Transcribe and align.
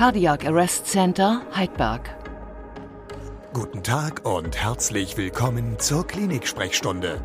Cardiac 0.00 0.46
Arrest 0.46 0.86
Center 0.86 1.42
Heidberg. 1.54 2.00
Guten 3.52 3.82
Tag 3.82 4.26
und 4.26 4.56
herzlich 4.56 5.18
willkommen 5.18 5.78
zur 5.78 6.06
Klinik-Sprechstunde, 6.06 7.20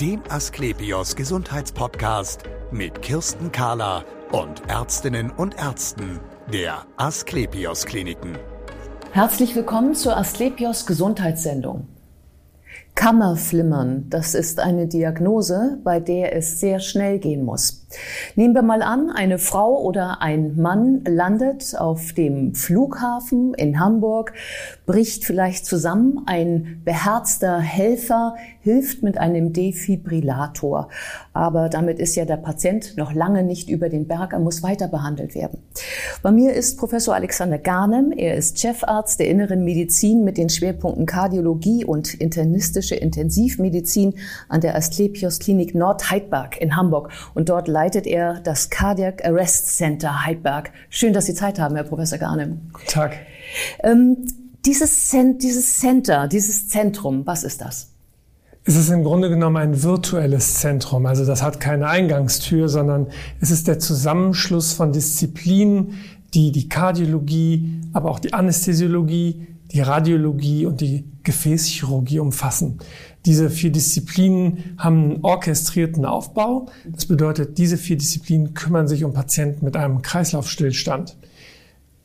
dem 0.00 0.20
Asklepios 0.28 1.14
Gesundheitspodcast 1.14 2.42
mit 2.72 3.00
Kirsten 3.00 3.52
Kahler 3.52 4.04
und 4.32 4.68
Ärztinnen 4.68 5.30
und 5.30 5.56
Ärzten 5.56 6.18
der 6.52 6.84
Asklepios 6.96 7.86
Kliniken. 7.86 8.36
Herzlich 9.12 9.54
willkommen 9.54 9.94
zur 9.94 10.16
Asklepios 10.16 10.86
Gesundheitssendung. 10.86 11.86
Kammerflimmern, 13.00 14.10
das 14.10 14.34
ist 14.34 14.60
eine 14.60 14.86
Diagnose, 14.86 15.78
bei 15.82 16.00
der 16.00 16.36
es 16.36 16.60
sehr 16.60 16.80
schnell 16.80 17.18
gehen 17.18 17.46
muss. 17.46 17.86
Nehmen 18.36 18.54
wir 18.54 18.62
mal 18.62 18.82
an, 18.82 19.10
eine 19.10 19.38
Frau 19.38 19.82
oder 19.82 20.20
ein 20.20 20.56
Mann 20.56 21.02
landet 21.04 21.74
auf 21.76 22.12
dem 22.12 22.54
Flughafen 22.54 23.54
in 23.54 23.80
Hamburg, 23.80 24.32
bricht 24.86 25.24
vielleicht 25.24 25.66
zusammen, 25.66 26.22
ein 26.26 26.82
beherzter 26.84 27.58
Helfer 27.58 28.36
hilft 28.60 29.02
mit 29.02 29.18
einem 29.18 29.52
Defibrillator. 29.52 30.88
Aber 31.32 31.68
damit 31.68 31.98
ist 31.98 32.14
ja 32.16 32.26
der 32.26 32.36
Patient 32.36 32.96
noch 32.96 33.12
lange 33.12 33.42
nicht 33.42 33.68
über 33.70 33.88
den 33.88 34.06
Berg, 34.06 34.34
er 34.34 34.38
muss 34.38 34.62
weiter 34.62 34.88
behandelt 34.88 35.34
werden. 35.34 35.58
Bei 36.22 36.30
mir 36.30 36.52
ist 36.52 36.78
Professor 36.78 37.14
Alexander 37.14 37.58
Garnem, 37.58 38.12
er 38.12 38.36
ist 38.36 38.58
Chefarzt 38.60 39.18
der 39.18 39.28
Inneren 39.28 39.64
Medizin 39.64 40.22
mit 40.22 40.36
den 40.36 40.50
Schwerpunkten 40.50 41.06
Kardiologie 41.06 41.84
und 41.84 42.14
internistische 42.14 42.89
Intensivmedizin 42.96 44.14
an 44.48 44.60
der 44.60 44.76
Asklepios 44.76 45.38
Klinik 45.38 45.74
Nordheidberg 45.74 46.60
in 46.60 46.76
Hamburg. 46.76 47.10
Und 47.34 47.48
dort 47.48 47.68
leitet 47.68 48.06
er 48.06 48.40
das 48.40 48.70
Cardiac 48.70 49.24
Arrest 49.24 49.76
Center 49.76 50.24
Heidberg. 50.24 50.72
Schön, 50.88 51.12
dass 51.12 51.26
Sie 51.26 51.34
Zeit 51.34 51.58
haben, 51.58 51.74
Herr 51.74 51.84
Professor 51.84 52.18
Garnem. 52.18 52.60
Guten 52.72 52.86
Tag. 52.86 53.16
Ähm, 53.82 54.16
dieses, 54.64 55.08
Cent 55.08 55.42
dieses 55.42 55.78
Center, 55.78 56.28
dieses 56.28 56.68
Zentrum, 56.68 57.26
was 57.26 57.44
ist 57.44 57.60
das? 57.60 57.88
Es 58.64 58.76
ist 58.76 58.90
im 58.90 59.04
Grunde 59.04 59.30
genommen 59.30 59.56
ein 59.56 59.82
virtuelles 59.82 60.54
Zentrum. 60.54 61.06
Also 61.06 61.24
das 61.24 61.42
hat 61.42 61.60
keine 61.60 61.88
Eingangstür, 61.88 62.68
sondern 62.68 63.06
es 63.40 63.50
ist 63.50 63.68
der 63.68 63.78
Zusammenschluss 63.78 64.74
von 64.74 64.92
Disziplinen, 64.92 65.94
die 66.34 66.52
die 66.52 66.68
Kardiologie, 66.68 67.80
aber 67.92 68.10
auch 68.10 68.18
die 68.18 68.34
Anästhesiologie, 68.34 69.46
die 69.72 69.80
Radiologie 69.80 70.66
und 70.66 70.80
die 70.80 71.04
Gefäßchirurgie 71.22 72.18
umfassen. 72.18 72.78
Diese 73.26 73.50
vier 73.50 73.70
Disziplinen 73.70 74.74
haben 74.78 75.12
einen 75.12 75.24
orchestrierten 75.24 76.04
Aufbau. 76.04 76.66
Das 76.86 77.06
bedeutet, 77.06 77.58
diese 77.58 77.76
vier 77.76 77.96
Disziplinen 77.96 78.54
kümmern 78.54 78.88
sich 78.88 79.04
um 79.04 79.12
Patienten 79.12 79.64
mit 79.64 79.76
einem 79.76 80.02
Kreislaufstillstand. 80.02 81.16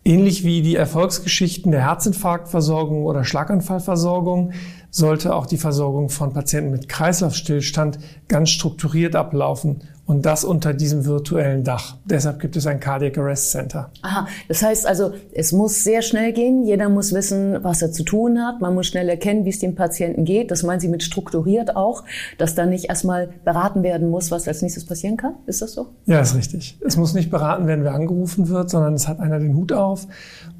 Ähnlich 0.08 0.44
wie 0.44 0.62
die 0.62 0.76
Erfolgsgeschichten 0.76 1.72
der 1.72 1.82
Herzinfarktversorgung 1.82 3.06
oder 3.06 3.24
Schlaganfallversorgung 3.24 4.52
sollte 4.92 5.34
auch 5.34 5.48
die 5.48 5.58
Versorgung 5.58 6.10
von 6.10 6.32
Patienten 6.32 6.70
mit 6.70 6.88
Kreislaufstillstand 6.88 7.98
ganz 8.28 8.52
strukturiert 8.52 9.16
ablaufen 9.16 9.82
und 10.06 10.26
das 10.26 10.44
unter 10.44 10.74
diesem 10.74 11.06
virtuellen 11.06 11.64
Dach. 11.64 11.98
Deshalb 12.06 12.40
gibt 12.40 12.56
es 12.56 12.68
ein 12.68 12.80
Cardiac 12.80 13.18
Arrest 13.18 13.52
Center. 13.52 13.90
Aha, 14.04 14.28
das 14.48 14.62
heißt 14.62 14.86
also, 14.86 15.14
es 15.34 15.52
muss 15.52 15.84
sehr 15.84 16.02
schnell 16.02 16.32
gehen. 16.32 16.64
Jeder 16.64 16.90
muss 16.90 17.14
wissen, 17.14 17.58
was 17.64 17.82
er 17.82 17.92
zu 17.92 18.04
tun 18.04 18.40
hat. 18.40 18.62
Man 18.62 18.76
muss 18.76 18.88
schnell 18.88 19.10
erkennen, 19.10 19.46
wie 19.46 19.50
es 19.50 19.60
dem 19.60 19.74
Patienten 19.74 20.26
geht. 20.26 20.52
Das 20.52 20.64
meinen 20.64 20.80
Sie 20.80 20.90
mit 20.90 21.02
strukturiert 21.02 21.76
auch, 21.76 22.04
dass 22.38 22.54
da 22.54 22.66
nicht 22.66 22.86
erstmal 22.86 23.30
beraten 23.44 23.82
werden 23.82 24.10
muss, 24.10 24.30
was 24.30 24.48
als 24.48 24.62
nächstes 24.62 24.86
passieren 24.86 25.18
kann? 25.18 25.34
Ist 25.48 25.62
das 25.62 25.74
so? 25.74 25.88
Ja, 26.06 26.20
ist 26.20 26.36
richtig. 26.36 26.78
Es 26.86 26.98
muss 26.98 27.14
nicht 27.14 27.32
beraten 27.32 27.66
werden, 27.66 27.84
wer 27.84 27.94
angerufen 27.94 28.50
wird, 28.50 28.70
sondern 28.70 28.94
es 28.94 29.08
hat 29.08 29.20
einer 29.20 29.40
den 29.40 29.56
Hut 29.56 29.74
auf 29.74 30.08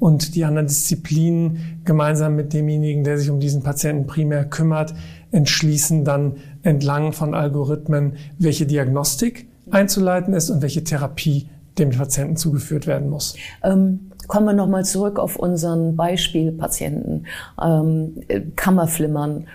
und 0.00 0.34
die 0.34 0.44
anderen 0.44 0.66
Disziplinen 0.66 1.80
gemeinsam 1.84 2.34
mit 2.34 2.52
demjenigen, 2.52 3.04
der 3.04 3.18
sich 3.18 3.30
um 3.30 3.38
diesen 3.38 3.62
Patienten 3.62 4.06
primär 4.06 4.44
kümmert, 4.44 4.94
entschließen 5.30 6.04
dann 6.04 6.36
entlang 6.62 7.12
von 7.12 7.34
Algorithmen, 7.34 8.14
welche 8.38 8.66
Diagnostik 8.66 9.48
einzuleiten 9.70 10.34
ist 10.34 10.50
und 10.50 10.62
welche 10.62 10.84
Therapie 10.84 11.48
dem 11.78 11.90
Patienten 11.90 12.36
zugeführt 12.36 12.86
werden 12.86 13.10
muss. 13.10 13.36
Ähm, 13.62 14.10
kommen 14.28 14.46
wir 14.46 14.52
nochmal 14.54 14.84
zurück 14.84 15.18
auf 15.18 15.36
unseren 15.36 15.96
Beispielpatienten. 15.96 17.26
Ähm, 17.62 18.22
Kammerflimmern. 18.56 19.46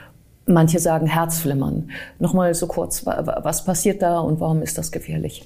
Manche 0.46 0.80
sagen 0.80 1.08
Herzflimmern. 1.08 1.90
Nochmal 2.20 2.54
so 2.54 2.68
kurz, 2.68 3.06
was 3.06 3.64
passiert 3.64 4.02
da 4.02 4.20
und 4.20 4.40
warum 4.40 4.62
ist 4.62 4.78
das 4.78 4.92
gefährlich? 4.92 5.46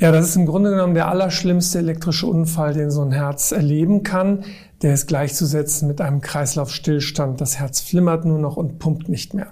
Ja, 0.00 0.12
das 0.12 0.28
ist 0.28 0.36
im 0.36 0.46
Grunde 0.46 0.70
genommen 0.70 0.94
der 0.94 1.08
allerschlimmste 1.08 1.78
elektrische 1.78 2.28
Unfall, 2.28 2.72
den 2.72 2.92
so 2.92 3.02
ein 3.02 3.10
Herz 3.10 3.50
erleben 3.50 4.04
kann. 4.04 4.44
Der 4.80 4.94
ist 4.94 5.08
gleichzusetzen 5.08 5.88
mit 5.88 6.00
einem 6.00 6.20
Kreislaufstillstand. 6.20 7.40
Das 7.40 7.58
Herz 7.58 7.80
flimmert 7.80 8.24
nur 8.24 8.38
noch 8.38 8.56
und 8.56 8.78
pumpt 8.78 9.08
nicht 9.08 9.34
mehr. 9.34 9.48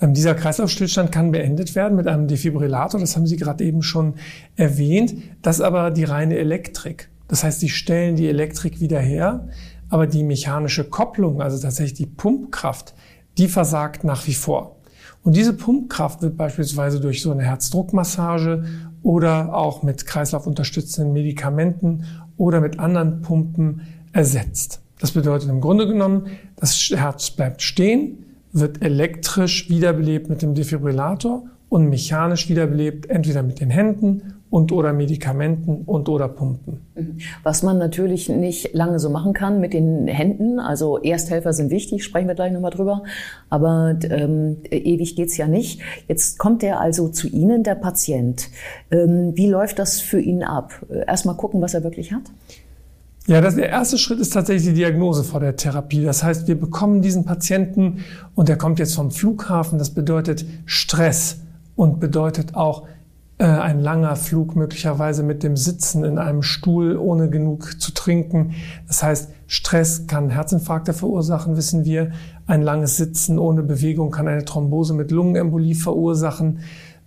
Ähm, 0.00 0.14
dieser 0.14 0.34
Kreislaufstillstand 0.34 1.12
kann 1.12 1.30
beendet 1.30 1.74
werden 1.74 1.94
mit 1.94 2.06
einem 2.06 2.26
Defibrillator, 2.26 2.98
das 3.00 3.16
haben 3.16 3.26
Sie 3.26 3.36
gerade 3.36 3.64
eben 3.64 3.82
schon 3.82 4.14
erwähnt. 4.56 5.14
Das 5.42 5.56
ist 5.56 5.62
aber 5.62 5.90
die 5.90 6.04
reine 6.04 6.38
Elektrik. 6.38 7.10
Das 7.28 7.44
heißt, 7.44 7.60
Sie 7.60 7.68
stellen 7.68 8.16
die 8.16 8.28
Elektrik 8.28 8.80
wieder 8.80 9.00
her, 9.00 9.48
aber 9.90 10.06
die 10.06 10.22
mechanische 10.22 10.84
Kopplung, 10.84 11.42
also 11.42 11.60
tatsächlich 11.60 11.98
die 11.98 12.06
Pumpkraft, 12.06 12.94
die 13.36 13.48
versagt 13.48 14.04
nach 14.04 14.26
wie 14.26 14.34
vor. 14.34 14.75
Und 15.26 15.34
diese 15.34 15.54
Pumpkraft 15.54 16.22
wird 16.22 16.36
beispielsweise 16.36 17.00
durch 17.00 17.20
so 17.20 17.32
eine 17.32 17.42
Herzdruckmassage 17.42 18.64
oder 19.02 19.52
auch 19.52 19.82
mit 19.82 20.06
kreislaufunterstützenden 20.06 21.12
Medikamenten 21.12 22.04
oder 22.36 22.60
mit 22.60 22.78
anderen 22.78 23.22
Pumpen 23.22 23.80
ersetzt. 24.12 24.80
Das 25.00 25.10
bedeutet 25.10 25.48
im 25.48 25.60
Grunde 25.60 25.88
genommen, 25.88 26.28
das 26.54 26.90
Herz 26.94 27.32
bleibt 27.32 27.60
stehen, 27.60 28.24
wird 28.52 28.82
elektrisch 28.82 29.68
wiederbelebt 29.68 30.30
mit 30.30 30.42
dem 30.42 30.54
Defibrillator 30.54 31.42
und 31.70 31.88
mechanisch 31.88 32.48
wiederbelebt, 32.48 33.10
entweder 33.10 33.42
mit 33.42 33.58
den 33.58 33.70
Händen 33.70 34.35
und 34.50 34.72
oder 34.72 34.92
Medikamenten 34.92 35.82
und 35.86 36.08
oder 36.08 36.28
Pumpen. 36.28 36.80
Mhm. 36.94 37.18
Was 37.42 37.62
man 37.62 37.78
natürlich 37.78 38.28
nicht 38.28 38.74
lange 38.74 38.98
so 38.98 39.10
machen 39.10 39.32
kann 39.32 39.60
mit 39.60 39.72
den 39.72 40.06
Händen, 40.06 40.60
also 40.60 40.98
Ersthelfer 40.98 41.52
sind 41.52 41.70
wichtig, 41.70 42.04
sprechen 42.04 42.28
wir 42.28 42.34
gleich 42.34 42.52
nochmal 42.52 42.70
drüber, 42.70 43.02
aber 43.50 43.96
ähm, 44.08 44.58
ewig 44.70 45.16
geht's 45.16 45.36
ja 45.36 45.48
nicht. 45.48 45.80
Jetzt 46.08 46.38
kommt 46.38 46.62
er 46.62 46.80
also 46.80 47.08
zu 47.08 47.28
Ihnen, 47.28 47.64
der 47.64 47.74
Patient. 47.74 48.48
Ähm, 48.90 49.32
wie 49.34 49.48
läuft 49.48 49.78
das 49.78 50.00
für 50.00 50.20
ihn 50.20 50.42
ab? 50.42 50.72
Erstmal 51.06 51.36
gucken, 51.36 51.60
was 51.60 51.74
er 51.74 51.82
wirklich 51.82 52.12
hat? 52.12 52.22
Ja, 53.26 53.40
das, 53.40 53.56
der 53.56 53.68
erste 53.68 53.98
Schritt 53.98 54.20
ist 54.20 54.32
tatsächlich 54.32 54.68
die 54.68 54.74
Diagnose 54.74 55.24
vor 55.24 55.40
der 55.40 55.56
Therapie. 55.56 56.04
Das 56.04 56.22
heißt, 56.22 56.46
wir 56.46 56.58
bekommen 56.58 57.02
diesen 57.02 57.24
Patienten 57.24 58.04
und 58.36 58.48
der 58.48 58.56
kommt 58.56 58.78
jetzt 58.78 58.94
vom 58.94 59.10
Flughafen. 59.10 59.80
Das 59.80 59.90
bedeutet 59.90 60.46
Stress 60.64 61.40
und 61.74 61.98
bedeutet 61.98 62.54
auch 62.54 62.86
ein 63.44 63.80
langer 63.80 64.16
Flug 64.16 64.56
möglicherweise 64.56 65.22
mit 65.22 65.42
dem 65.42 65.56
Sitzen 65.56 66.04
in 66.04 66.18
einem 66.18 66.42
Stuhl 66.42 66.96
ohne 66.96 67.28
genug 67.28 67.80
zu 67.80 67.92
trinken. 67.92 68.54
Das 68.88 69.02
heißt, 69.02 69.30
Stress 69.46 70.06
kann 70.06 70.30
Herzinfarkte 70.30 70.94
verursachen, 70.94 71.56
wissen 71.56 71.84
wir. 71.84 72.12
Ein 72.46 72.62
langes 72.62 72.96
Sitzen 72.96 73.38
ohne 73.38 73.62
Bewegung 73.62 74.10
kann 74.10 74.26
eine 74.26 74.44
Thrombose 74.44 74.94
mit 74.94 75.10
Lungenembolie 75.10 75.74
verursachen. 75.74 76.60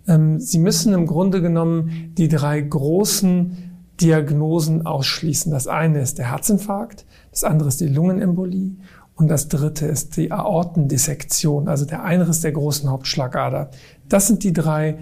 Ähm, 0.06 0.38
Sie 0.38 0.58
müssen 0.58 0.94
im 0.94 1.06
Grunde 1.06 1.42
genommen 1.42 2.12
die 2.16 2.28
drei 2.28 2.60
großen 2.60 3.56
Diagnosen 4.00 4.86
ausschließen. 4.86 5.50
Das 5.50 5.66
eine 5.66 6.00
ist 6.00 6.18
der 6.18 6.30
Herzinfarkt, 6.30 7.06
das 7.32 7.44
andere 7.44 7.68
ist 7.68 7.80
die 7.80 7.88
Lungenembolie 7.88 8.76
und 9.16 9.28
das 9.28 9.48
dritte 9.48 9.86
ist 9.86 10.16
die 10.16 10.32
Aortendissektion, 10.32 11.68
also 11.68 11.84
der 11.84 12.04
Einriss 12.04 12.40
der 12.40 12.52
großen 12.52 12.88
Hauptschlagader. 12.88 13.70
Das 14.08 14.26
sind 14.26 14.44
die 14.44 14.52
drei 14.52 14.96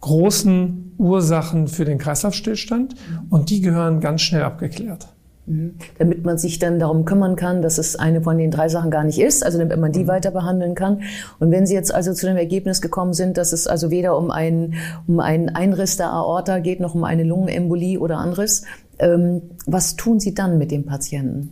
großen 0.00 0.94
Ursachen 0.98 1.68
für 1.68 1.84
den 1.84 1.98
Kreislaufstillstand 1.98 2.94
und 3.30 3.50
die 3.50 3.60
gehören 3.60 4.00
ganz 4.00 4.22
schnell 4.22 4.42
abgeklärt. 4.42 5.08
Mhm. 5.48 5.74
Damit 5.98 6.24
man 6.24 6.38
sich 6.38 6.58
dann 6.58 6.78
darum 6.78 7.04
kümmern 7.04 7.34
kann, 7.34 7.62
dass 7.62 7.78
es 7.78 7.96
eine 7.96 8.20
von 8.22 8.36
den 8.36 8.50
drei 8.50 8.68
Sachen 8.68 8.90
gar 8.90 9.04
nicht 9.04 9.18
ist, 9.18 9.44
also 9.44 9.58
damit 9.58 9.78
man 9.78 9.92
die 9.92 10.04
mhm. 10.04 10.08
weiter 10.08 10.30
behandeln 10.30 10.74
kann. 10.74 11.02
Und 11.38 11.50
wenn 11.50 11.66
Sie 11.66 11.74
jetzt 11.74 11.92
also 11.92 12.12
zu 12.12 12.26
dem 12.26 12.36
Ergebnis 12.36 12.80
gekommen 12.80 13.14
sind, 13.14 13.38
dass 13.38 13.52
es 13.52 13.66
also 13.66 13.90
weder 13.90 14.16
um 14.16 14.30
einen, 14.30 14.74
um 15.06 15.20
einen 15.20 15.48
Einriss 15.48 15.96
der 15.96 16.12
Aorta 16.12 16.58
geht, 16.58 16.80
noch 16.80 16.94
um 16.94 17.04
eine 17.04 17.24
Lungenembolie 17.24 17.98
oder 17.98 18.18
anderes, 18.18 18.64
ähm, 18.98 19.42
was 19.66 19.96
tun 19.96 20.20
Sie 20.20 20.34
dann 20.34 20.58
mit 20.58 20.70
dem 20.70 20.84
Patienten? 20.84 21.50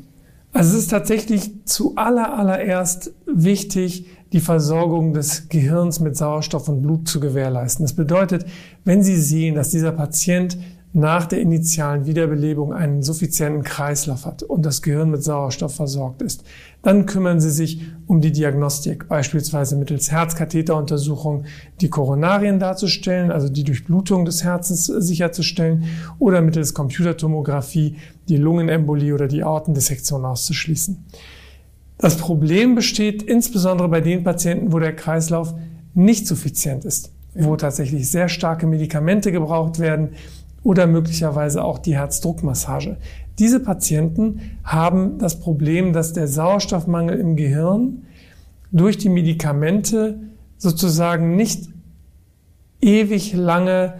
Also 0.53 0.77
es 0.77 0.85
ist 0.85 0.91
tatsächlich 0.91 1.67
zu 1.67 1.97
aller, 1.97 2.39
allererst 2.39 3.13
wichtig, 3.27 4.07
die 4.33 4.41
Versorgung 4.41 5.13
des 5.13 5.49
Gehirns 5.49 6.01
mit 6.01 6.17
Sauerstoff 6.17 6.69
und 6.69 6.83
Blut 6.83 7.09
zu 7.09 7.21
gewährleisten. 7.21 7.85
Das 7.85 7.95
bedeutet, 7.95 8.45
wenn 8.85 9.03
Sie 9.03 9.17
sehen, 9.17 9.55
dass 9.55 9.71
dieser 9.71 9.93
Patient 9.93 10.59
nach 10.97 11.27
der 11.27 11.43
initialen 11.43 12.07
Wiederbelebung 12.07 12.73
einen 12.73 13.03
suffizienten 13.03 13.63
Kreislauf 13.63 14.25
hat 14.25 14.43
und 14.43 14.65
das 14.65 14.81
Gehirn 14.81 15.11
mit 15.11 15.23
Sauerstoff 15.23 15.75
versorgt 15.75 16.23
ist. 16.23 16.43
Dann 16.81 17.05
kümmern 17.05 17.39
sie 17.39 17.51
sich 17.51 17.83
um 18.07 18.23
die 18.23 18.33
Diagnostik, 18.33 19.07
beispielsweise 19.07 19.77
mittels 19.77 20.11
Herzkatheteruntersuchung 20.11 21.45
die 21.83 21.91
Koronarien 21.91 22.59
darzustellen, 22.59 23.31
also 23.31 23.51
die 23.51 23.65
Durchblutung 23.65 24.25
des 24.25 24.43
Herzens 24.43 24.87
sicherzustellen, 24.87 25.85
oder 26.19 26.41
mittels 26.41 26.73
Computertomographie 26.73 27.97
die 28.31 28.39
Lungenembolie 28.39 29.13
oder 29.13 29.29
die 29.29 29.45
Aortendissektion 29.45 30.25
auszuschließen. 30.25 31.05
Das 31.99 32.17
Problem 32.17 32.75
besteht 32.75 33.23
insbesondere 33.23 33.89
bei 33.89 34.01
den 34.01 34.23
Patienten, 34.23 34.73
wo 34.73 34.79
der 34.79 34.95
Kreislauf 34.95 35.55
nicht 35.95 36.27
suffizient 36.27 36.85
ist, 36.85 37.13
wo 37.35 37.57
tatsächlich 37.57 38.11
sehr 38.11 38.29
starke 38.29 38.67
Medikamente 38.67 39.33
gebraucht 39.33 39.79
werden 39.79 40.11
oder 40.63 40.87
möglicherweise 40.87 41.65
auch 41.65 41.79
die 41.79 41.97
Herzdruckmassage. 41.97 42.97
Diese 43.39 43.61
Patienten 43.61 44.41
haben 44.65 45.19
das 45.19 45.41
Problem, 45.41 45.93
dass 45.93 46.13
der 46.13 46.29
Sauerstoffmangel 46.29 47.19
im 47.19 47.37
Gehirn 47.37 48.03
durch 48.73 48.99
die 48.99 49.09
Medikamente 49.09 50.19
sozusagen 50.59 51.37
nicht 51.37 51.69
ewig 52.81 53.33
lange 53.33 53.95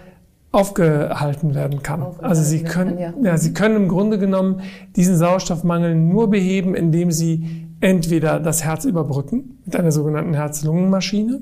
aufgehalten 0.53 1.55
werden 1.55 1.83
kann. 1.83 2.03
Also 2.21 2.43
sie 2.43 2.63
können, 2.63 2.99
ja. 2.99 3.13
ja, 3.23 3.37
sie 3.37 3.53
können 3.53 3.77
im 3.77 3.89
Grunde 3.89 4.19
genommen 4.19 4.63
diesen 4.97 5.17
Sauerstoffmangel 5.17 5.95
nur 5.95 6.31
beheben, 6.31 6.75
indem 6.75 7.11
sie 7.11 7.66
entweder 7.81 8.41
das 8.41 8.65
Herz 8.65 8.85
überbrücken 8.85 9.59
mit 9.65 9.77
einer 9.77 9.93
sogenannten 9.93 10.35
Herz-Lungen-Maschine 10.35 11.41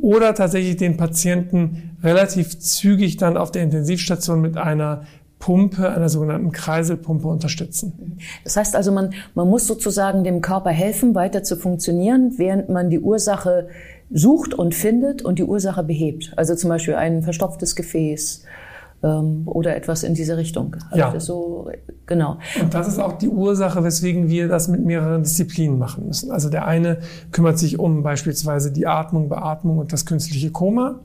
oder 0.00 0.34
tatsächlich 0.34 0.76
den 0.76 0.96
Patienten 0.96 1.96
relativ 2.02 2.58
zügig 2.58 3.16
dann 3.16 3.36
auf 3.36 3.50
der 3.50 3.62
Intensivstation 3.62 4.40
mit 4.40 4.56
einer 4.56 5.02
Pumpe, 5.38 5.88
einer 5.90 6.08
sogenannten 6.08 6.50
Kreiselpumpe 6.50 7.28
unterstützen. 7.28 8.18
Das 8.44 8.56
heißt 8.56 8.74
also, 8.74 8.90
man, 8.90 9.10
man 9.34 9.48
muss 9.48 9.66
sozusagen 9.66 10.24
dem 10.24 10.40
Körper 10.40 10.70
helfen, 10.70 11.14
weiter 11.14 11.42
zu 11.44 11.56
funktionieren, 11.56 12.34
während 12.38 12.68
man 12.68 12.90
die 12.90 12.98
Ursache 12.98 13.68
sucht 14.10 14.54
und 14.54 14.74
findet 14.74 15.22
und 15.22 15.38
die 15.38 15.44
Ursache 15.44 15.84
behebt. 15.84 16.32
Also 16.36 16.54
zum 16.54 16.70
Beispiel 16.70 16.94
ein 16.94 17.22
verstopftes 17.22 17.76
Gefäß, 17.76 18.44
ähm, 19.02 19.42
oder 19.46 19.76
etwas 19.76 20.02
in 20.02 20.14
diese 20.14 20.36
Richtung. 20.36 20.76
Also 20.90 20.98
ja. 20.98 21.20
So, 21.20 21.70
genau. 22.06 22.38
Und 22.60 22.74
das 22.74 22.88
ist 22.88 22.98
auch 22.98 23.18
die 23.18 23.28
Ursache, 23.28 23.84
weswegen 23.84 24.28
wir 24.28 24.48
das 24.48 24.68
mit 24.68 24.84
mehreren 24.84 25.22
Disziplinen 25.22 25.78
machen 25.78 26.06
müssen. 26.06 26.30
Also 26.30 26.50
der 26.50 26.66
eine 26.66 26.98
kümmert 27.32 27.58
sich 27.58 27.78
um 27.78 28.02
beispielsweise 28.02 28.72
die 28.72 28.86
Atmung, 28.86 29.28
Beatmung 29.28 29.78
und 29.78 29.92
das 29.92 30.06
künstliche 30.06 30.50
Koma. 30.50 31.00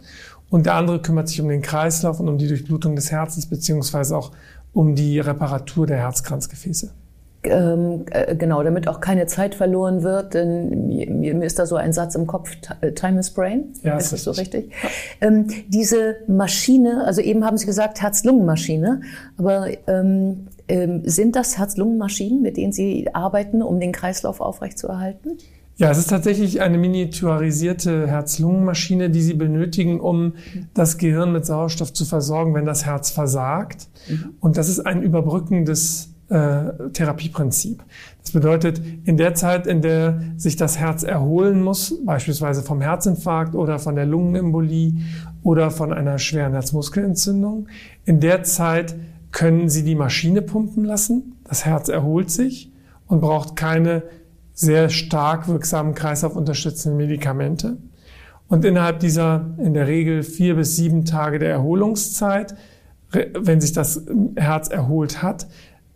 Und 0.50 0.66
der 0.66 0.76
andere 0.76 1.02
kümmert 1.02 1.30
sich 1.30 1.42
um 1.42 1.50
den 1.50 1.62
Kreislauf 1.62 2.20
und 2.20 2.30
um 2.30 2.38
die 2.38 2.48
Durchblutung 2.48 2.96
des 2.96 3.12
Herzens, 3.12 3.48
beziehungsweise 3.48 4.16
auch 4.16 4.32
um 4.72 4.96
die 4.96 5.20
Reparatur 5.20 5.88
der 5.88 5.98
Herzkranzgefäße 5.98 6.92
ähm, 7.44 8.06
äh, 8.12 8.36
genau, 8.36 8.64
damit 8.64 8.88
auch 8.88 9.00
keine 9.00 9.26
Zeit 9.28 9.56
verloren 9.56 10.04
wird, 10.04 10.34
denn 10.34 10.88
mir, 10.88 11.10
mir 11.10 11.44
ist 11.44 11.60
da 11.60 11.66
so 11.66 11.76
ein 11.76 11.94
Satz 11.94 12.16
im 12.16 12.28
Kopf, 12.28 12.52
äh, 12.82 12.92
Time 12.92 13.20
is 13.20 13.32
Brain. 13.32 13.74
Ja, 13.84 13.98
ist 13.98 14.14
das 14.14 14.24
so 14.24 14.32
richtig? 14.32 14.72
Ja. 14.82 14.90
Ähm, 15.28 15.48
diese 15.68 16.18
Maschine, 16.28 17.04
also 17.06 17.22
eben 17.22 17.46
haben 17.46 17.58
Sie 17.58 17.66
gesagt 17.66 18.02
Herz-Lungen-Maschine, 18.02 19.02
aber 19.38 19.68
ähm, 19.88 20.48
ähm, 20.68 21.02
sind 21.06 21.36
das 21.36 21.58
Herz-Lungen-Maschinen, 21.58 22.42
mit 22.42 22.58
denen 22.58 22.72
Sie 22.72 23.08
arbeiten, 23.14 23.62
um 23.62 23.80
den 23.80 23.92
Kreislauf 23.92 24.42
aufrechtzuerhalten? 24.42 25.38
Ja, 25.76 25.90
es 25.90 25.98
ist 25.98 26.12
tatsächlich 26.12 26.62
eine 26.62 26.78
miniaturisierte 26.78 28.08
Herz-Lungen-Maschine, 28.08 29.10
die 29.10 29.22
Sie 29.22 29.34
benötigen, 29.34 30.00
um 30.00 30.34
das 30.74 31.00
Gehirn 31.00 31.32
mit 31.32 31.46
Sauerstoff 31.46 31.92
zu 31.94 32.06
versorgen, 32.06 32.54
wenn 32.54 32.66
das 32.66 32.86
Herz 32.86 33.10
versagt. 33.10 33.88
Mhm. 34.08 34.36
Und 34.40 34.58
das 34.58 34.70
ist 34.70 34.82
ein 34.82 35.02
überbrückendes 35.02 36.13
äh, 36.34 36.90
Therapieprinzip. 36.94 37.84
Das 38.22 38.32
bedeutet, 38.32 38.82
in 39.06 39.18
der 39.18 39.36
Zeit, 39.36 39.68
in 39.68 39.84
der 39.84 40.20
sich 40.36 40.56
das 40.56 40.80
Herz 40.80 41.04
erholen 41.04 41.62
muss, 41.62 42.04
beispielsweise 42.04 42.64
vom 42.64 42.82
Herzinfarkt 42.82 43.54
oder 43.54 43.78
von 43.78 43.96
der 43.96 44.08
Lungenembolie 44.08 44.94
oder 45.44 45.70
von 45.70 45.94
einer 45.94 46.18
schweren 46.18 46.54
Herzmuskelentzündung, 46.54 47.68
in 48.06 48.20
der 48.20 48.42
Zeit 48.44 48.96
können 49.32 49.70
Sie 49.70 49.84
die 49.84 49.94
Maschine 49.94 50.42
pumpen 50.42 50.86
lassen. 50.86 51.36
Das 51.44 51.66
Herz 51.66 51.88
erholt 51.88 52.32
sich 52.32 52.72
und 53.08 53.22
braucht 53.22 53.56
keine 53.56 54.02
sehr 54.54 54.90
stark 54.90 55.48
wirksamen 55.48 55.94
kreislaufunterstützenden 55.94 56.98
Medikamente. 56.98 57.78
Und 58.48 58.66
innerhalb 58.66 59.00
dieser 59.00 59.52
in 59.60 59.74
der 59.76 59.88
Regel 59.88 60.24
vier 60.24 60.56
bis 60.56 60.76
sieben 60.76 61.06
Tage 61.06 61.38
der 61.38 61.52
Erholungszeit, 61.52 62.56
wenn 63.12 63.62
sich 63.62 63.74
das 63.74 64.06
Herz 64.36 64.70
erholt 64.70 65.22
hat, 65.22 65.48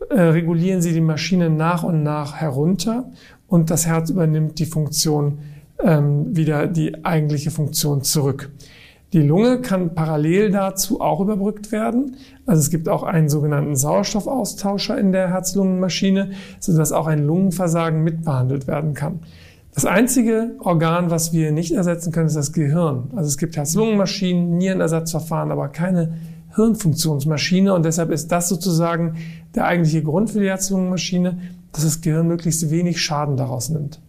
äh, 0.10 0.22
regulieren 0.22 0.82
Sie 0.82 0.94
die 0.94 1.02
Maschine 1.02 1.50
nach 1.50 1.84
und 1.84 2.04
nach 2.04 2.36
herunter 2.36 3.12
und 3.48 3.70
das 3.70 3.86
Herz 3.86 4.10
übernimmt 4.10 4.60
die 4.60 4.66
Funktion 4.66 5.40
ähm, 5.84 6.36
wieder 6.36 6.68
die 6.68 7.06
eigentliche 7.06 7.52
Funktion 7.52 8.04
zurück. 8.04 8.50
Die 9.14 9.22
Lunge 9.22 9.62
kann 9.62 9.96
parallel 9.96 10.52
dazu 10.52 11.00
auch 11.00 11.22
überbrückt 11.22 11.72
werden. 11.72 12.18
Also 12.46 12.60
es 12.60 12.70
gibt 12.70 12.90
auch 12.90 13.04
einen 13.04 13.30
sogenannten 13.30 13.76
Sauerstoffaustauscher 13.76 14.98
in 14.98 15.14
der 15.14 15.30
Herz-Lungen-Maschine, 15.30 16.32
sodass 16.60 16.92
auch 16.92 17.08
ein 17.08 17.24
Lungenversagen 17.26 18.04
mitbehandelt 18.04 18.68
werden 18.68 18.94
kann. 18.94 19.20
Das 19.74 19.86
einzige 19.86 20.56
Organ, 20.60 21.10
was 21.10 21.32
wir 21.32 21.52
nicht 21.52 21.72
ersetzen 21.72 22.12
können, 22.12 22.28
ist 22.28 22.36
das 22.36 22.52
Gehirn. 22.52 23.12
Also 23.16 23.28
es 23.28 23.38
gibt 23.38 23.56
Herz-Lungen-Maschinen, 23.56 24.58
Nierenersatzverfahren, 24.58 25.52
aber 25.52 25.70
keine 25.70 26.16
Hirnfunktionsmaschine 26.56 27.74
und 27.74 27.84
deshalb 27.84 28.12
ist 28.12 28.32
das 28.32 28.50
sozusagen 28.50 29.16
der 29.56 29.66
eigentliche 29.66 30.04
Grund 30.04 30.30
für 30.30 30.40
die 30.40 30.48
Herz-Lungen-Maschine, 30.48 31.40
dass 31.72 31.84
das 31.84 32.02
Gehirn 32.02 32.28
möglichst 32.28 32.70
wenig 32.70 33.02
Schaden 33.02 33.38
daraus 33.38 33.70
nimmt. 33.70 34.00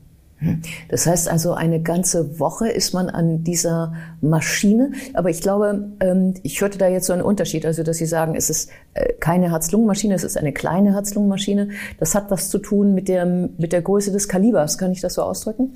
Das 0.89 1.07
heißt 1.07 1.29
also, 1.29 1.53
eine 1.53 1.83
ganze 1.83 2.39
Woche 2.39 2.69
ist 2.69 2.95
man 2.95 3.09
an 3.11 3.43
dieser 3.43 3.95
Maschine. 4.21 4.93
Aber 5.15 5.31
ich 5.31 5.41
glaube, 5.41 5.89
ähm, 6.01 6.35
ich 6.43 6.61
hörte 6.61 6.79
da 6.79 6.87
jetzt 6.87 7.07
so 7.07 7.13
einen 7.13 7.23
Unterschied. 7.23 7.67
Also, 7.67 7.83
dass 7.83 7.97
Sie 7.97 8.07
sagen, 8.07 8.37
es 8.37 8.49
ist 8.49 8.71
äh, 8.95 9.15
keine 9.15 9.51
Herz-Lungen-Maschine, 9.51 10.15
es 10.15 10.23
ist 10.23 10.39
eine 10.39 10.53
kleine 10.53 10.93
Herz-Lungen-Maschine. 10.93 11.71
Das 11.99 12.15
hat 12.15 12.31
was 12.31 12.51
zu 12.51 12.59
tun 12.59 12.95
mit 12.95 13.09
der, 13.09 13.27
mit 13.27 13.73
der 13.73 13.83
Größe 13.83 14.13
des 14.13 14.29
Kalibers. 14.29 14.79
Kann 14.79 14.93
ich 14.93 15.01
das 15.01 15.15
so 15.15 15.23
ausdrücken? 15.23 15.73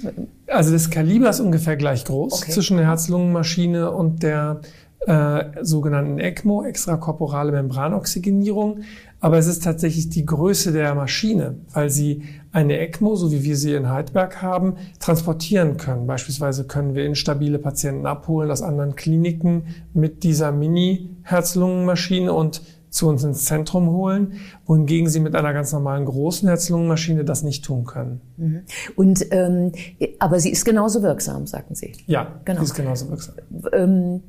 Also, 0.47 0.73
das 0.73 0.91
Kaliber 0.91 1.31
ist 1.31 1.41
ungefähr 1.41 1.77
gleich 1.77 2.05
groß 2.05 2.43
okay. 2.43 2.53
zwischen 2.53 2.77
der 2.77 2.87
Herz-Lungen-Maschine 2.87 3.91
und 3.91 4.23
der 4.23 4.61
äh, 5.07 5.45
sogenannten 5.63 6.19
ECMO, 6.19 6.65
extrakorporale 6.65 7.53
Membranoxygenierung. 7.53 8.81
Aber 9.21 9.39
es 9.39 9.47
ist 9.47 9.63
tatsächlich 9.63 10.09
die 10.09 10.27
Größe 10.27 10.73
der 10.73 10.95
Maschine, 10.95 11.57
weil 11.73 11.91
sie 11.91 12.23
eine 12.53 12.79
ECMO, 12.79 13.15
so 13.15 13.31
wie 13.33 13.45
wir 13.45 13.57
sie 13.57 13.75
in 13.75 13.89
Heidberg 13.89 14.43
haben, 14.43 14.75
transportieren 15.01 15.77
können. 15.77 16.07
Beispielsweise 16.07 16.65
können 16.65 16.95
wir 16.95 17.05
instabile 17.05 17.59
Patienten 17.59 18.07
abholen 18.07 18.51
aus 18.51 18.63
anderen 18.63 18.97
Kliniken 18.97 19.65
mit 19.95 20.23
dieser 20.25 20.53
Mini-Herz-Lungen-Maschine 20.53 22.33
und 22.33 22.63
zu 22.93 23.09
uns 23.09 23.25
ins 23.25 23.47
Zentrum 23.47 23.91
holen, 23.91 24.35
wohingegen 24.67 25.09
sie 25.09 25.19
mit 25.19 25.35
einer 25.35 25.53
ganz 25.53 25.73
normalen 25.73 26.05
großen 26.05 26.47
Herz-Lungen-Maschine 26.47 27.25
das 27.25 27.43
nicht 27.43 27.65
tun 27.65 27.85
können. 27.85 28.21
Mhm. 28.37 28.61
Und 28.97 29.27
ähm, 29.31 29.73
aber 30.19 30.39
sie 30.39 30.51
ist 30.51 30.65
genauso 30.65 31.03
wirksam, 31.03 31.47
sagten 31.47 31.75
Sie. 31.75 31.93
Ja, 32.07 32.41
genau. 32.45 32.61
sie 32.61 32.67
ist 32.67 32.75
genauso 32.75 33.09
wirksam. 33.09 33.35
Ähm, 33.73 34.23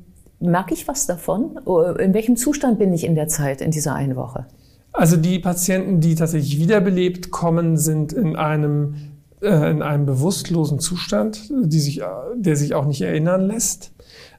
merke 0.44 0.74
ich 0.74 0.86
was 0.86 1.06
davon? 1.06 1.58
In 1.98 2.14
welchem 2.14 2.36
Zustand 2.36 2.78
bin 2.78 2.92
ich 2.92 3.04
in 3.04 3.14
der 3.14 3.28
Zeit, 3.28 3.60
in 3.60 3.70
dieser 3.70 3.94
einen 3.94 4.16
Woche? 4.16 4.46
Also 4.92 5.16
die 5.16 5.40
Patienten, 5.40 6.00
die 6.00 6.14
tatsächlich 6.14 6.58
wiederbelebt 6.58 7.30
kommen, 7.30 7.76
sind 7.76 8.12
in 8.12 8.36
einem, 8.36 8.94
äh, 9.42 9.70
in 9.70 9.82
einem 9.82 10.06
bewusstlosen 10.06 10.78
Zustand, 10.78 11.50
sich, 11.68 12.00
der 12.36 12.56
sich 12.56 12.74
auch 12.74 12.86
nicht 12.86 13.02
erinnern 13.02 13.48
lässt. 13.48 13.92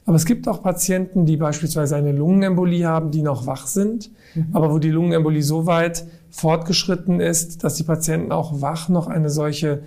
Aber 0.06 0.16
es 0.16 0.26
gibt 0.26 0.48
auch 0.48 0.62
Patienten, 0.62 1.26
die 1.26 1.36
beispielsweise 1.36 1.96
eine 1.96 2.12
Lungenembolie 2.12 2.88
haben, 2.88 3.12
die 3.12 3.22
noch 3.22 3.48
wach 3.48 3.68
sind, 3.68 4.12
mhm. 4.36 4.48
aber 4.54 4.72
wo 4.72 4.80
die 4.80 4.92
Lungenembolie 4.92 5.42
so 5.42 5.66
weit 5.66 6.06
fortgeschritten 6.30 7.20
ist, 7.20 7.64
dass 7.64 7.76
die 7.76 7.84
Patienten 7.84 8.32
auch 8.32 8.62
wach 8.62 8.88
noch 8.88 9.08
eine 9.08 9.30
solche 9.30 9.82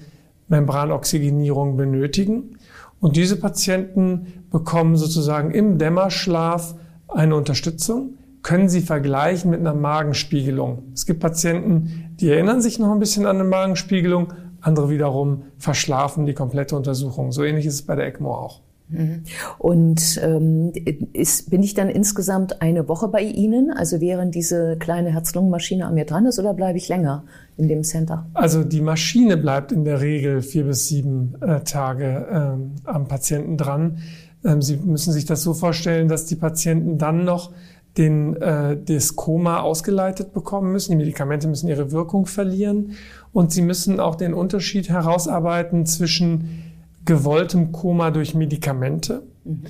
Membranoxygenierung 0.49 1.77
benötigen. 1.77 2.59
Und 3.01 3.17
diese 3.17 3.37
Patienten 3.37 4.45
bekommen 4.51 4.97
sozusagen 4.97 5.51
im 5.53 5.79
Dämmerschlaf 5.79 6.75
eine 7.09 7.37
Unterstützung, 7.37 8.15
können 8.43 8.69
sie 8.69 8.81
vergleichen 8.81 9.51
mit 9.51 9.61
einer 9.61 9.75
Magenspiegelung. 9.75 10.85
Es 10.95 11.07
gibt 11.07 11.21
Patienten, 11.21 12.17
die 12.21 12.31
erinnern 12.31 12.61
sich 12.61 12.79
noch 12.79 12.93
ein 12.93 12.99
bisschen 12.99 13.27
an 13.27 13.37
eine 13.37 13.49
Magenspiegelung, 13.49 14.33
andere 14.61 14.91
wiederum 14.91 15.45
verschlafen 15.59 16.27
die 16.27 16.35
komplette 16.35 16.77
Untersuchung. 16.77 17.33
So 17.33 17.45
ähnlich 17.45 17.67
ist 17.67 17.75
es 17.75 17.83
bei 17.83 17.95
der 17.95 18.07
ECMO 18.07 18.35
auch. 18.35 18.61
Mhm. 18.89 19.23
Und 19.59 20.21
ähm, 20.23 20.73
ist, 21.13 21.51
bin 21.51 21.63
ich 21.63 21.75
dann 21.75 21.89
insgesamt 21.89 22.63
eine 22.63 22.89
Woche 22.89 23.09
bei 23.09 23.23
Ihnen, 23.23 23.71
also 23.71 24.01
während 24.01 24.35
diese 24.35 24.77
kleine 24.79 25.13
Herz-Lungen-Maschine 25.13 25.87
an 25.87 25.95
mir 25.95 26.05
dran 26.05 26.27
ist, 26.27 26.39
oder 26.39 26.55
bleibe 26.55 26.79
ich 26.79 26.89
länger 26.89 27.25
in 27.57 27.69
dem 27.69 27.83
Center? 27.85 28.27
Also 28.35 28.65
die 28.65 28.81
Maschine 28.81 29.37
bleibt 29.37 29.73
in 29.73 29.85
der 29.85 30.01
Regel 30.01 30.43
vier 30.43 30.65
bis 30.65 30.89
sieben 30.89 31.35
äh, 31.41 31.61
Tage 31.61 32.27
ähm, 32.31 32.73
am 32.85 33.09
Patienten 33.09 33.57
dran. 33.57 33.99
Ähm, 34.45 34.63
Sie 34.63 34.77
müssen 34.77 35.13
sich 35.13 35.25
das 35.25 35.43
so 35.43 35.55
vorstellen, 35.55 36.09
dass 36.09 36.27
die 36.27 36.37
Patienten 36.37 36.99
dann 36.99 37.25
noch 37.25 37.53
den, 37.99 38.37
äh, 38.37 38.77
das 38.83 39.17
Koma 39.17 39.61
ausgeleitet 39.61 40.33
bekommen 40.33 40.73
müssen. 40.73 40.93
Die 40.93 40.97
Medikamente 40.97 41.49
müssen 41.49 41.69
ihre 41.69 41.91
Wirkung 41.91 42.27
verlieren 42.27 42.93
und 43.33 43.53
sie 43.53 43.63
müssen 43.63 44.01
auch 44.01 44.15
den 44.15 44.35
Unterschied 44.35 44.89
herausarbeiten 44.89 45.85
zwischen 45.85 46.63
gewolltem 47.09 47.73
Koma 47.73 48.11
durch 48.11 48.35
Medikamente 48.35 49.23
mhm. 49.43 49.63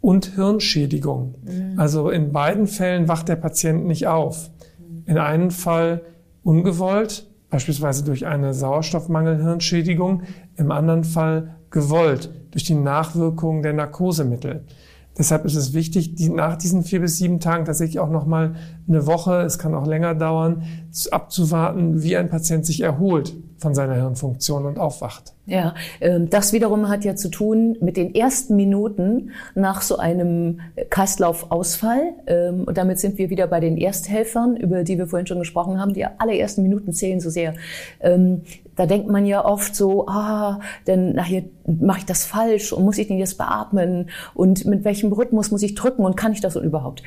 und 0.00 0.34
Hirnschädigung. 0.34 1.34
Mhm. 1.44 1.78
Also 1.78 2.08
in 2.08 2.32
beiden 2.32 2.66
Fällen 2.66 3.06
wacht 3.06 3.28
der 3.28 3.36
Patient 3.36 3.86
nicht 3.86 4.06
auf. 4.06 4.50
In 5.04 5.18
einem 5.18 5.50
Fall 5.50 6.00
ungewollt, 6.42 7.30
beispielsweise 7.50 8.02
durch 8.02 8.26
eine 8.26 8.54
Sauerstoffmangelhirnschädigung, 8.54 10.22
im 10.56 10.72
anderen 10.72 11.04
Fall 11.04 11.56
gewollt 11.70 12.30
durch 12.52 12.64
die 12.64 12.74
Nachwirkungen 12.74 13.62
der 13.62 13.74
Narkosemittel. 13.74 14.64
Deshalb 15.18 15.44
ist 15.44 15.54
es 15.54 15.74
wichtig, 15.74 16.14
die, 16.14 16.30
nach 16.30 16.56
diesen 16.56 16.82
vier 16.82 17.00
bis 17.00 17.18
sieben 17.18 17.40
Tagen 17.40 17.66
tatsächlich 17.66 18.00
auch 18.00 18.10
nochmal 18.10 18.54
eine 18.88 19.06
Woche, 19.06 19.42
es 19.42 19.58
kann 19.58 19.74
auch 19.74 19.86
länger 19.86 20.14
dauern, 20.14 20.62
abzuwarten, 21.10 22.02
wie 22.02 22.16
ein 22.16 22.30
Patient 22.30 22.64
sich 22.64 22.80
erholt 22.80 23.34
von 23.58 23.74
seiner 23.74 23.94
Hirnfunktion 23.94 24.66
und 24.66 24.78
aufwacht. 24.78 25.32
Ja, 25.46 25.74
ähm, 26.00 26.28
das 26.28 26.52
wiederum 26.52 26.88
hat 26.88 27.04
ja 27.04 27.14
zu 27.14 27.28
tun 27.28 27.76
mit 27.80 27.96
den 27.96 28.14
ersten 28.14 28.56
Minuten 28.56 29.30
nach 29.54 29.80
so 29.80 29.96
einem 29.96 30.60
Kreislaufausfall. 30.90 32.14
Ähm, 32.26 32.64
und 32.64 32.76
damit 32.76 32.98
sind 32.98 33.16
wir 33.18 33.30
wieder 33.30 33.46
bei 33.46 33.60
den 33.60 33.78
Ersthelfern, 33.78 34.56
über 34.56 34.82
die 34.82 34.98
wir 34.98 35.06
vorhin 35.06 35.26
schon 35.26 35.38
gesprochen 35.38 35.80
haben. 35.80 35.94
Die 35.94 36.04
allerersten 36.04 36.62
Minuten 36.62 36.92
zählen 36.92 37.20
so 37.20 37.30
sehr. 37.30 37.54
Ähm, 38.00 38.42
da 38.74 38.86
denkt 38.86 39.08
man 39.08 39.24
ja 39.24 39.44
oft 39.44 39.74
so, 39.74 40.06
ah, 40.06 40.60
denn 40.86 41.14
nachher 41.14 41.44
mache 41.66 42.00
ich 42.00 42.06
das 42.06 42.24
falsch 42.24 42.72
und 42.72 42.84
muss 42.84 42.98
ich 42.98 43.08
den 43.08 43.18
jetzt 43.18 43.38
beatmen 43.38 44.10
und 44.34 44.66
mit 44.66 44.84
welchem 44.84 45.12
Rhythmus 45.12 45.50
muss 45.50 45.62
ich 45.62 45.74
drücken 45.74 46.04
und 46.04 46.16
kann 46.16 46.32
ich 46.32 46.40
das 46.40 46.56
überhaupt? 46.56 47.02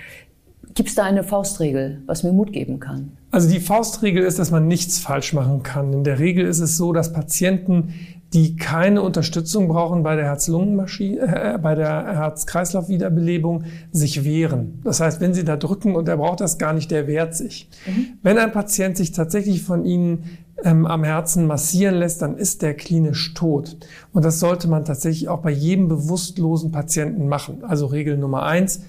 Gibt 0.80 0.88
es 0.88 0.96
da 0.96 1.04
eine 1.04 1.26
Faustregel, 1.26 2.04
was 2.06 2.24
mir 2.24 2.32
Mut 2.32 2.54
geben 2.54 2.80
kann? 2.80 3.12
Also 3.32 3.50
die 3.50 3.60
Faustregel 3.60 4.24
ist, 4.24 4.40
dass 4.40 4.50
man 4.50 4.66
nichts 4.66 4.98
falsch 4.98 5.34
machen 5.34 5.62
kann. 5.62 5.92
In 5.92 6.06
der 6.06 6.20
Regel 6.20 6.46
ist 6.46 6.62
es 6.62 6.78
so, 6.78 6.94
dass 6.94 7.12
Patienten, 7.12 7.96
die 8.32 8.56
keine 8.56 9.02
Unterstützung 9.02 9.68
brauchen 9.68 10.04
bei 10.04 10.16
der 10.16 10.24
Herz-Lungen-Maschine, 10.24 11.20
äh, 11.20 11.58
bei 11.58 11.76
der 11.76 12.16
Herz-Kreislauf-Wiederbelebung, 12.16 13.66
sich 13.92 14.24
wehren. 14.24 14.80
Das 14.86 15.02
heißt, 15.02 15.20
wenn 15.20 15.34
Sie 15.34 15.44
da 15.44 15.58
drücken 15.58 15.98
und 15.98 16.08
er 16.08 16.16
braucht 16.16 16.40
das 16.40 16.58
gar 16.58 16.72
nicht, 16.72 16.92
der 16.92 17.08
wehrt 17.08 17.36
sich. 17.36 17.68
Mhm. 17.86 18.06
Wenn 18.24 18.38
ein 18.38 18.54
Patient 18.54 18.96
sich 18.96 19.12
tatsächlich 19.12 19.64
von 19.64 19.84
Ihnen 19.84 20.40
ähm, 20.64 20.86
am 20.86 21.04
Herzen 21.04 21.46
massieren 21.46 21.96
lässt, 21.96 22.22
dann 22.22 22.38
ist 22.38 22.62
der 22.62 22.74
klinisch 22.74 23.34
tot. 23.34 23.76
Und 24.14 24.24
das 24.24 24.40
sollte 24.40 24.70
man 24.70 24.86
tatsächlich 24.86 25.28
auch 25.28 25.42
bei 25.42 25.52
jedem 25.52 25.90
bewusstlosen 25.90 26.72
Patienten 26.72 27.28
machen. 27.28 27.66
Also 27.66 27.88
Regel 27.88 28.16
Nummer 28.16 28.44
eins, 28.44 28.84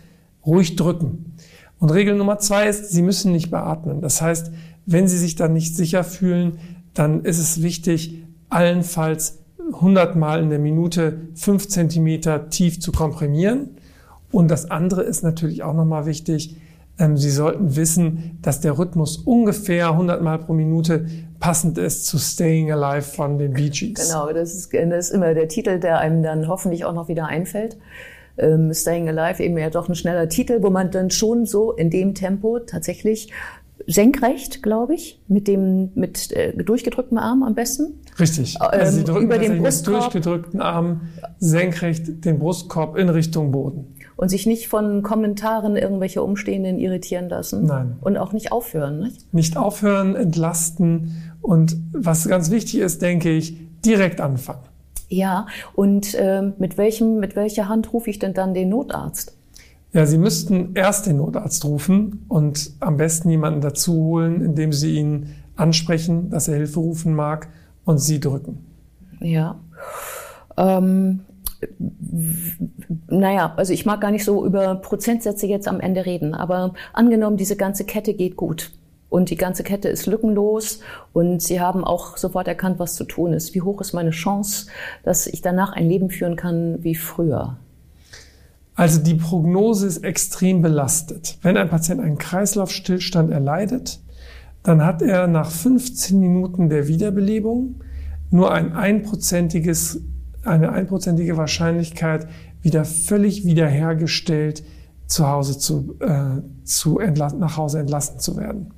ruhig 0.47 0.77
drücken. 0.77 1.35
Und 1.81 1.91
Regel 1.91 2.15
Nummer 2.15 2.39
zwei 2.39 2.69
ist, 2.69 2.91
Sie 2.91 3.03
müssen 3.03 3.33
nicht 3.33 3.51
beatmen. 3.51 4.01
Das 4.01 4.23
heißt, 4.23 4.53
wenn 4.87 5.09
Sie 5.09 5.19
sich 5.19 5.35
dann 5.35 5.53
nicht 5.53 5.75
sicher 5.75 6.05
fühlen, 6.05 6.59
dann 6.95 7.25
ist 7.25 7.39
es 7.39 7.63
wichtig, 7.63 8.23
allenfalls 8.51 9.39
100 9.73 10.15
Mal 10.17 10.43
in 10.43 10.51
der 10.51 10.59
Minute 10.59 11.29
5 11.35 11.69
Zentimeter 11.69 12.51
tief 12.51 12.81
zu 12.81 12.93
komprimieren. 12.93 13.71
Und 14.31 14.49
das 14.49 14.71
andere 14.71 15.03
ist 15.03 15.23
natürlich 15.23 15.63
auch 15.63 15.75
nochmal 15.75 16.07
wichtig, 16.07 16.57
ähm, 16.99 17.17
Sie 17.17 17.31
sollten 17.31 17.77
wissen, 17.77 18.39
dass 18.43 18.61
der 18.61 18.79
Rhythmus 18.79 19.17
ungefähr 19.17 19.89
100 19.89 20.23
Mal 20.23 20.39
pro 20.39 20.53
Minute 20.53 21.07
passend 21.41 21.79
ist 21.79 22.07
zu 22.07 22.19
Staying 22.19 22.71
Alive 22.71 23.03
von 23.03 23.39
den 23.39 23.55
Bee 23.55 23.71
Gees. 23.71 24.09
Genau, 24.09 24.31
das 24.33 24.55
ist, 24.55 24.73
das 24.73 25.09
ist 25.09 25.15
immer 25.15 25.33
der 25.33 25.49
Titel, 25.49 25.81
der 25.81 25.99
einem 25.99 26.23
dann 26.23 26.47
hoffentlich 26.47 26.85
auch 26.85 26.93
noch 26.93 27.09
wieder 27.09 27.27
einfällt. 27.27 27.79
Ähm, 28.41 28.73
Staying 28.75 29.09
Alive 29.09 29.43
eben 29.43 29.57
ja 29.59 29.71
doch 29.71 29.89
ein 29.89 29.95
schneller 29.95 30.29
Titel, 30.29 30.63
wo 30.63 30.71
man 30.71 30.91
dann 30.91 31.11
schon 31.11 31.47
so 31.47 31.73
in 31.73 31.91
dem 31.91 32.15
Tempo 32.15 32.59
tatsächlich 32.61 33.31
senkrecht, 33.87 34.63
glaube 34.63 34.95
ich, 34.95 35.21
mit 35.29 35.49
dem 35.49 35.91
mit 35.95 36.33
äh, 36.33 36.53
durchgedrücktem 36.57 37.19
Arm 37.19 37.43
am 37.43 37.55
besten. 37.55 38.01
Richtig. 38.19 38.61
Also 38.61 38.93
Sie 38.93 39.01
ähm, 39.01 39.07
drücken 39.07 39.25
über 39.25 39.39
den 39.39 39.63
Brustkorb. 39.63 40.01
durchgedrückten 40.01 40.61
Arm 40.61 41.03
senkrecht 41.39 42.25
den 42.25 42.39
Brustkorb 42.39 42.97
in 42.97 43.09
Richtung 43.09 43.53
Boden 43.53 43.95
und 44.17 44.29
sich 44.29 44.47
nicht 44.47 44.69
von 44.69 45.03
Kommentaren 45.03 45.77
irgendwelche 45.77 46.23
Umstehenden 46.23 46.79
irritieren 46.79 47.29
lassen. 47.29 47.65
Nein. 47.65 47.97
Und 48.01 48.19
auch 48.19 48.33
nicht 48.33 48.53
aufhören. 48.53 49.01
Nicht, 49.01 49.33
nicht 49.33 49.57
aufhören, 49.57 50.15
entlasten 50.15 51.33
und 51.41 51.77
was 51.93 52.29
ganz 52.29 52.51
wichtig 52.51 52.81
ist, 52.81 53.01
denke 53.03 53.31
ich, 53.31 53.57
direkt 53.85 54.21
anfangen. 54.21 54.61
Ja, 55.13 55.47
und 55.75 56.15
äh, 56.15 56.41
mit 56.59 56.79
welchem, 56.79 57.19
mit 57.19 57.35
welcher 57.35 57.69
Hand 57.69 57.93
rufe 57.93 58.09
ich 58.09 58.21
denn 58.21 58.33
dann 58.33 58.55
den 58.55 58.69
Notarzt? 58.69 59.37
Ja, 59.93 60.07
Sie 60.07 60.19
müssten 60.19 60.71
erst 60.75 61.07
den 61.07 61.17
Notarzt 61.17 61.65
rufen 61.65 62.25
und 62.29 62.71
am 62.79 62.97
besten 62.97 63.29
jemanden 63.29 63.61
dazu 63.61 63.93
holen, 63.93 64.41
indem 64.41 64.73
Sie 64.73 64.97
ihn 64.97 65.35
ansprechen, 65.57 66.31
dass 66.31 66.47
er 66.47 66.55
Hilfe 66.57 66.79
rufen 66.79 67.13
mag 67.15 67.49
und 67.85 67.99
Sie 67.99 68.21
drücken. 68.21 68.65
Ja. 69.21 69.59
Ähm, 70.57 71.21
naja, 73.09 73.53
also 73.57 73.73
ich 73.73 73.85
mag 73.85 74.01
gar 74.01 74.13
nicht 74.13 74.25
so 74.25 74.47
über 74.47 74.77
Prozentsätze 74.77 75.49
jetzt 75.49 75.67
am 75.67 75.81
Ende 75.81 76.07
reden, 76.07 76.35
aber 76.35 76.75
angenommen, 76.93 77.37
diese 77.37 77.57
ganze 77.57 77.85
Kette 77.85 78.15
geht 78.15 78.37
gut 78.37 78.71
und 79.11 79.29
die 79.29 79.37
ganze 79.37 79.63
Kette 79.63 79.89
ist 79.89 80.07
lückenlos 80.07 80.81
und 81.13 81.43
Sie 81.43 81.61
haben 81.61 81.85
auch 81.85 82.17
sofort 82.17 82.49
erkannt, 82.49 82.79
was 82.79 82.95
zu 82.95 83.05
tun 83.05 83.35
ist. 83.35 83.55
Wie 83.55 83.61
hoch 83.61 83.81
ist 83.81 83.93
meine 83.93 84.11
Chance, 84.11 84.69
dass 85.03 85.27
ich 85.27 85.43
danach 85.43 85.73
ein 85.73 85.87
Leben 85.87 86.09
führen 86.09 86.37
kann 86.37 86.83
wie 86.83 86.95
früher? 86.95 87.59
Also 88.75 89.01
die 89.01 89.17
Prognose 89.17 89.87
ist 89.87 90.05
extrem 90.05 90.63
belastet. 90.63 91.37
Wenn 91.43 91.59
ein 91.59 91.69
Patient 91.69 92.01
einen 92.01 92.17
Kreislaufstillstand 92.17 93.31
erleidet, 93.31 94.01
dann 94.63 94.85
hat 94.85 95.03
er 95.03 95.27
nach 95.27 95.51
15 95.51 96.19
Minuten 96.19 96.71
der 96.71 96.89
Wiederbelebung 96.89 97.83
nur 98.31 98.53
ein 98.53 98.73
einprozentiges 98.73 100.01
eine 100.45 100.73
einprozentige 100.73 101.37
Wahrscheinlichkeit, 101.37 102.29
wieder 102.63 102.85
völlig 102.85 103.45
wiederhergestellt 103.45 104.63
zu 105.07 105.29
Hause 105.29 105.59
zu, 105.59 105.97
äh, 106.01 106.43
zu 106.65 106.99
nach 106.99 107.57
Hause 107.57 107.81
entlassen 107.81 108.21
zu 108.21 108.37
werden. 108.37 108.73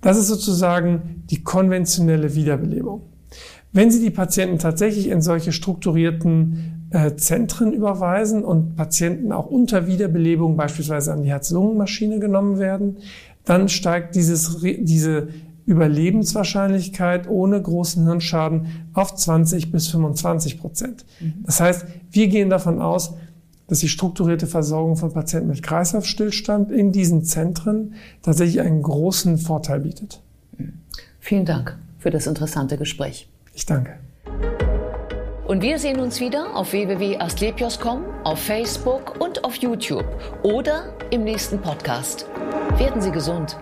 Das 0.00 0.16
ist 0.16 0.28
sozusagen 0.28 1.24
die 1.30 1.42
konventionelle 1.42 2.34
Wiederbelebung. 2.34 3.02
Wenn 3.72 3.90
Sie 3.90 4.00
die 4.00 4.10
Patienten 4.10 4.58
tatsächlich 4.58 5.08
in 5.08 5.20
solche 5.20 5.52
strukturierten 5.52 6.88
äh, 6.90 7.16
Zentren 7.16 7.72
überweisen 7.72 8.44
und 8.44 8.76
Patienten 8.76 9.32
auch 9.32 9.46
unter 9.46 9.86
Wiederbelebung 9.86 10.56
beispielsweise 10.56 11.12
an 11.12 11.22
die 11.22 11.28
Herz-Lungen-Maschine 11.28 12.18
genommen 12.18 12.58
werden, 12.58 12.98
dann 13.44 13.68
steigt 13.68 14.14
dieses, 14.14 14.58
diese 14.62 15.28
Überlebenswahrscheinlichkeit 15.66 17.28
ohne 17.28 17.60
großen 17.60 18.06
Hirnschaden 18.06 18.88
auf 18.94 19.14
20 19.14 19.70
bis 19.70 19.88
25 19.88 20.58
Prozent. 20.58 21.04
Mhm. 21.20 21.34
Das 21.44 21.60
heißt, 21.60 21.86
wir 22.10 22.28
gehen 22.28 22.48
davon 22.48 22.80
aus, 22.80 23.14
dass 23.68 23.80
die 23.80 23.88
strukturierte 23.88 24.46
Versorgung 24.46 24.96
von 24.96 25.12
Patienten 25.12 25.48
mit 25.48 25.62
Kreislaufstillstand 25.62 26.72
in 26.72 26.90
diesen 26.90 27.24
Zentren 27.24 27.94
tatsächlich 28.22 28.60
einen 28.60 28.82
großen 28.82 29.38
Vorteil 29.38 29.80
bietet. 29.80 30.20
Vielen 31.20 31.44
Dank 31.44 31.78
für 31.98 32.10
das 32.10 32.26
interessante 32.26 32.76
Gespräch. 32.76 33.28
Ich 33.54 33.66
danke. 33.66 33.98
Und 35.46 35.62
wir 35.62 35.78
sehen 35.78 36.00
uns 36.00 36.20
wieder 36.20 36.54
auf 36.54 36.72
www.astlepios.com, 36.72 38.04
auf 38.24 38.38
Facebook 38.38 39.18
und 39.18 39.44
auf 39.44 39.56
YouTube 39.56 40.04
oder 40.42 40.92
im 41.10 41.24
nächsten 41.24 41.58
Podcast. 41.58 42.26
Werden 42.76 43.00
Sie 43.00 43.10
gesund. 43.10 43.58